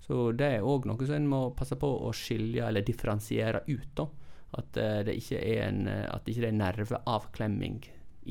Så 0.00 0.30
det 0.32 0.48
er 0.56 0.64
òg 0.64 0.88
noe 0.88 1.04
som 1.04 1.18
en 1.18 1.28
må 1.28 1.42
passe 1.56 1.76
på 1.76 1.90
å 2.08 2.14
skilje 2.16 2.64
eller 2.64 2.86
differensiere 2.86 3.66
ut. 3.68 3.90
da. 3.98 4.08
At 4.58 4.72
det 5.04 5.12
ikke 5.20 5.42
er 5.44 5.66
en, 5.66 5.82
det 5.84 6.32
ikke 6.32 6.48
er 6.48 6.54
nerveavklemming 6.56 7.82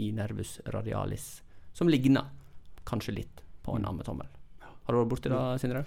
i 0.02 0.08
nervus 0.18 0.56
radialis 0.74 1.28
som 1.78 1.90
ligner 1.90 2.32
kanskje 2.90 3.14
litt 3.14 3.44
på 3.62 3.76
en 3.78 3.86
mm. 3.86 3.90
ammetommel. 3.92 4.30
Har 4.66 4.96
du 4.96 4.98
vært 5.04 5.12
borti 5.12 5.30
det, 5.30 5.42
Sindre? 5.62 5.84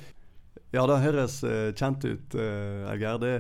Ja, 0.75 0.85
det 0.87 1.01
høres 1.03 1.41
uh, 1.43 1.71
kjent 1.75 2.05
ut, 2.07 2.37
Elger. 2.37 3.19
Det 3.23 3.33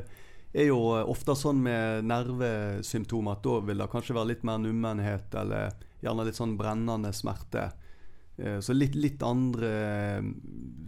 er 0.52 0.70
jo 0.70 0.80
uh, 0.96 1.04
ofte 1.10 1.36
sånn 1.38 1.60
med 1.62 2.08
nervesymptomer 2.10 3.38
at 3.38 3.44
da 3.46 3.60
vil 3.68 3.82
det 3.82 3.90
kanskje 3.92 4.16
være 4.18 4.32
litt 4.32 4.46
mer 4.46 4.58
nummenhet 4.62 5.36
eller 5.38 5.76
gjerne 6.02 6.26
litt 6.26 6.40
sånn 6.40 6.56
brennende 6.58 7.12
smerte. 7.14 7.70
Så 8.64 8.72
litt, 8.72 8.94
litt 8.96 9.20
andre 9.20 10.22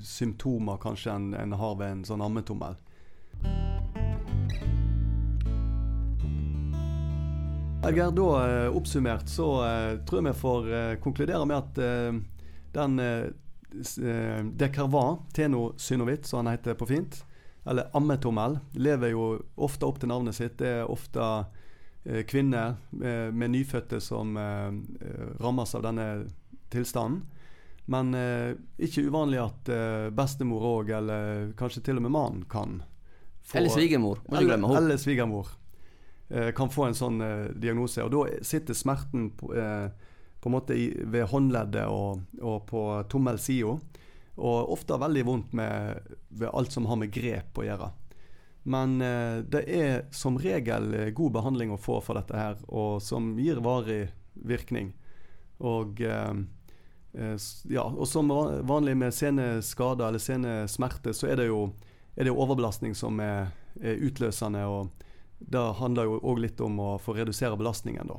symptomer 0.01 0.79
kanskje 0.81 1.13
enn 1.13 1.35
en 1.37 1.53
har 1.61 1.75
ved 1.77 1.99
en 1.99 2.05
sånn 2.09 2.25
ammetommel. 2.25 2.79
Elger, 7.83 8.11
da 8.15 8.27
eh, 8.47 8.77
oppsummert 8.77 9.29
så 9.29 9.47
eh, 9.67 9.97
tror 10.07 10.21
jeg 10.21 10.27
vi 10.29 10.39
får 10.39 10.67
eh, 10.71 10.93
konkludere 11.03 11.47
med 11.51 11.57
at 11.57 11.81
eh, 11.83 12.19
den 12.77 12.93
eh, 13.75 13.81
s- 13.81 13.99
Teno 15.33 15.73
synovit, 15.77 16.27
som 16.27 16.45
han 16.47 16.53
heter 16.57 16.75
på 16.75 16.87
fint, 16.87 17.25
eller 17.67 17.91
ammetommel, 17.95 18.59
lever 18.75 19.11
jo 19.15 19.27
ofte 19.57 19.87
opp 19.87 19.99
til 20.03 20.09
navnet 20.11 20.35
sitt. 20.35 20.57
Det 20.59 20.67
er 20.81 20.91
ofte 20.91 21.21
eh, 22.05 22.23
kvinner 22.27 22.75
eh, 23.03 23.31
med 23.33 23.51
nyfødte 23.55 24.01
som 24.03 24.37
eh, 24.37 24.73
rammes 25.41 25.75
av 25.75 25.83
denne 25.87 26.09
tilstanden. 26.71 27.23
Men 27.87 28.15
eh, 28.15 28.55
ikke 28.79 29.03
uvanlig 29.09 29.41
at 29.43 29.69
bestemor 30.15 30.63
òg, 30.79 30.91
eller 30.99 31.53
kanskje 31.59 31.83
til 31.83 31.97
og 31.99 32.03
med 32.07 32.15
mannen, 32.15 32.45
kan 32.51 32.81
få 33.43 33.59
Eller 33.59 33.71
svigermor. 33.75 34.19
Eller, 34.31 34.55
eller 34.79 34.97
svigermor 35.03 35.49
eh, 36.31 36.51
kan 36.55 36.71
få 36.71 36.87
en 36.89 36.95
sånn 36.99 37.21
diagnose. 37.59 38.03
Og 38.07 38.11
da 38.15 38.43
sitter 38.47 38.75
smerten 38.75 39.31
på, 39.39 39.51
eh, 39.55 39.89
på 40.43 40.51
en 40.51 40.57
måte 40.57 40.77
ved 41.07 41.29
håndleddet 41.31 41.87
og, 41.87 42.23
og 42.43 42.65
på 42.67 42.85
tommelsida. 43.11 43.77
Og 44.43 44.73
ofte 44.75 44.99
veldig 44.99 45.23
vondt 45.29 45.53
med, 45.55 46.15
ved 46.35 46.51
alt 46.51 46.73
som 46.75 46.89
har 46.91 46.99
med 46.99 47.13
grep 47.15 47.61
å 47.61 47.67
gjøre. 47.67 47.91
Men 48.63 49.01
eh, 49.03 49.43
det 49.47 49.63
er 49.67 50.03
som 50.15 50.39
regel 50.39 50.95
eh, 50.95 51.13
god 51.15 51.37
behandling 51.39 51.75
å 51.75 51.81
få 51.81 52.01
for 52.03 52.19
dette 52.19 52.37
her, 52.39 52.59
og 52.71 53.03
som 53.03 53.33
gir 53.39 53.63
varig 53.63 54.07
virkning. 54.35 54.93
Og 55.63 56.03
eh, 56.03 56.35
ja, 57.69 57.85
og 57.85 58.07
som 58.09 58.31
vanlig 58.67 58.97
med 58.97 59.15
seneskader 59.15 60.09
eller 60.09 60.23
senesmerte, 60.23 61.15
så 61.15 61.29
er 61.29 61.43
det 61.43 61.51
jo 61.51 61.67
er 62.17 62.29
det 62.29 62.35
overbelastning 62.35 62.95
som 62.97 63.21
er, 63.25 63.51
er 63.81 64.01
utløsende. 64.05 64.65
og 64.67 64.91
Det 65.39 65.63
handler 65.79 66.09
jo 66.09 66.21
òg 66.33 66.43
litt 66.45 66.61
om 66.61 66.81
å 66.81 66.91
få 67.01 67.17
redusere 67.17 67.59
belastningen, 67.59 68.11
da. 68.11 68.19